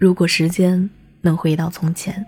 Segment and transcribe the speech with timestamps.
[0.00, 0.88] 如果时间
[1.22, 2.24] 能回到从前，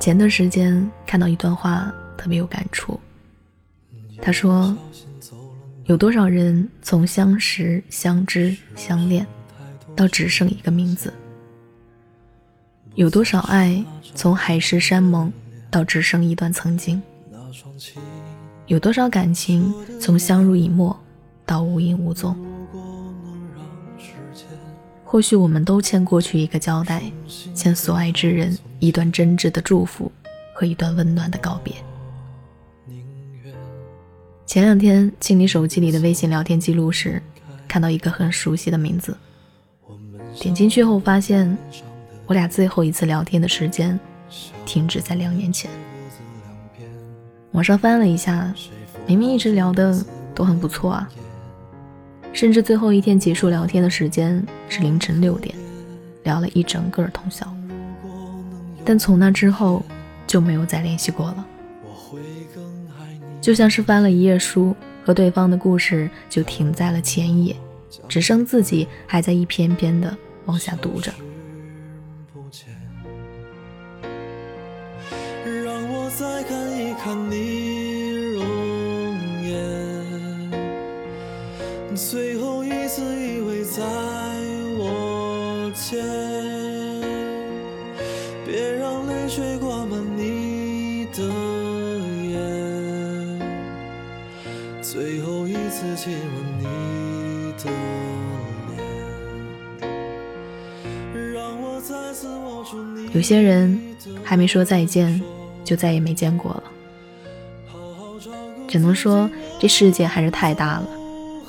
[0.00, 2.98] 前段时间看到一段话，特别有感触。
[4.20, 4.76] 他说
[5.86, 9.24] ：“有多少人从相识、相知、相恋，
[9.94, 11.14] 到只剩一个名字？
[12.96, 13.84] 有多少爱
[14.16, 15.32] 从海誓山盟？”
[15.72, 17.02] 到只剩一段曾经，
[18.66, 20.94] 有多少感情从相濡以沫
[21.46, 22.36] 到无影无踪？
[25.02, 27.02] 或许我们都欠过去一个交代，
[27.54, 30.12] 欠所爱之人一段真挚的祝福
[30.52, 31.74] 和一段温暖的告别。
[34.44, 37.22] 前两天清理手机里的微信聊天记录时，
[37.66, 39.16] 看到一个很熟悉的名字，
[40.38, 41.56] 点进去后发现，
[42.26, 43.98] 我俩最后一次聊天的时间。
[44.64, 45.70] 停止在两年前。
[47.52, 48.54] 网上翻了一下，
[49.06, 51.08] 明明一直聊的都很不错啊，
[52.32, 55.54] 甚至最后一天结束聊天的时间是凌晨六点，
[56.24, 57.46] 聊了一整个通宵。
[58.84, 59.84] 但从那之后
[60.26, 61.46] 就没有再联系过了，
[63.40, 64.74] 就像是翻了一页书，
[65.04, 67.56] 和对方的故事就停在了前一页，
[68.08, 71.12] 只剩自己还在一篇篇的往下读着。
[76.18, 78.44] 再看一看你容
[79.42, 79.50] 颜，
[81.96, 83.82] 最后一次依偎在
[84.78, 86.04] 我肩，
[88.46, 91.22] 别让泪水挂满你的
[92.28, 92.36] 眼，
[94.82, 96.20] 最后一次亲吻
[96.60, 96.64] 你
[97.58, 97.64] 的
[99.80, 99.90] 脸，
[101.32, 103.10] 让我再次握住你。
[103.14, 103.80] 有些人
[104.22, 105.20] 还没说再见。
[105.64, 106.62] 就再也没见过了，
[108.68, 110.86] 只能说这世界还是太大了。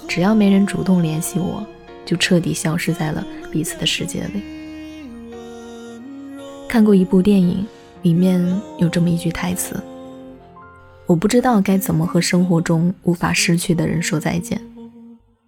[0.08, 1.66] 只要没人主动联系我，
[2.06, 4.44] 就彻底消失在了彼此的世界里。
[6.68, 7.66] 看过一部电影，
[8.02, 9.82] 里面有这么一句台词
[11.08, 14.62] ：“我不知道该怎么和生活中无法失去的人说再见，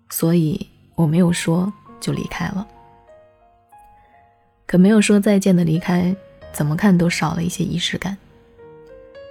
[0.09, 2.66] 所以我没有说就离开了。”
[4.66, 6.16] 可没有说再见的离开，
[6.53, 8.18] 怎么看都少了一些仪式感。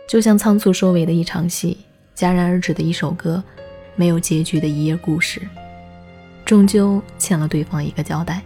[0.07, 1.79] 就像仓促收尾的一场戏，
[2.15, 3.43] 戛然而止的一首歌，
[3.97, 5.41] 没有结局的一页故事，
[6.45, 8.43] 终究欠了对方一个交代。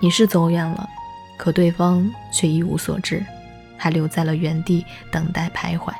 [0.00, 0.88] 你是走远了，
[1.36, 3.22] 可对方却一无所知，
[3.76, 5.92] 还留在了原地等待徘徊。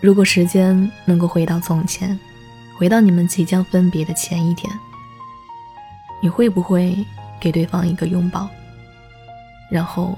[0.00, 2.16] 如果时间能够回到从前，
[2.78, 4.72] 回到你们即将分别的前一天，
[6.22, 6.96] 你会不会
[7.40, 8.48] 给对方一个拥抱，
[9.68, 10.16] 然后？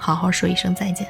[0.00, 1.06] 好好说一声再见。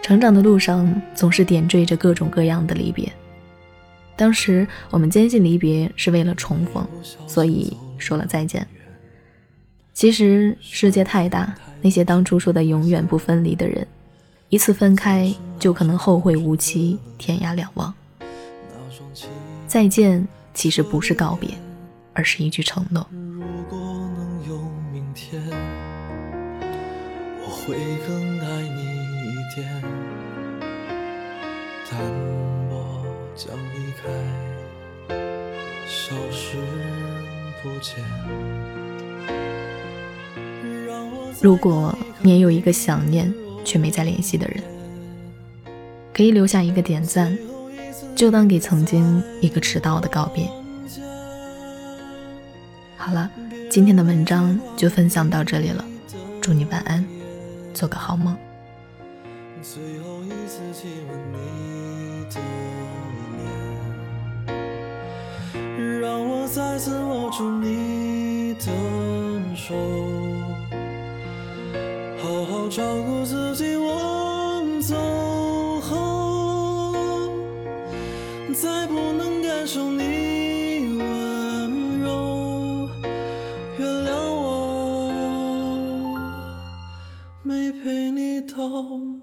[0.00, 3.12] 成长的路上总是点缀着各种各样的离别。
[4.14, 6.86] 当时我们坚信离别是为了重逢，
[7.26, 8.66] 所以说了再见。
[9.92, 11.52] 其实世界太大，
[11.82, 13.86] 那些当初说的永远不分离的人，
[14.48, 17.92] 一次分开就可能后会无期，天涯两望。
[19.66, 21.50] 再见其实不是告别，
[22.12, 23.06] 而是一句承诺。
[27.56, 27.74] 会
[28.06, 28.82] 更爱你
[29.32, 29.66] 一点，
[31.90, 31.98] 淡
[32.70, 33.02] 薄
[33.34, 34.08] 将离开，
[35.88, 36.58] 消失
[37.60, 38.04] 不见。
[41.42, 43.32] 如果你也有一个想念
[43.64, 44.62] 却没再联系的人，
[46.14, 47.36] 可以留下一个点赞，
[48.14, 50.48] 就当给曾经一个迟到的告别。
[52.96, 53.28] 好了，
[53.68, 55.84] 今天的文章就分享到这里了，
[56.40, 57.04] 祝你晚安。
[57.76, 58.34] 做个好梦。
[59.62, 62.40] 最后一次亲吻你的
[65.76, 68.66] 脸让我再次握住你的
[69.54, 69.74] 手
[72.22, 74.94] 好好照顾自己我走
[75.80, 76.92] 后
[78.54, 80.15] 再不能感受你
[87.46, 88.56] 没陪你到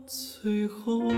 [0.08, 1.12] 最后。